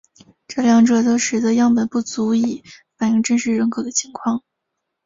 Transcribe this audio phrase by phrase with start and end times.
[0.47, 2.63] 这两者都使得样本不足以
[2.97, 4.41] 反映真实人口的情况。